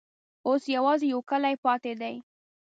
[0.47, 2.15] اوس یوازي یو کلی پاته دی.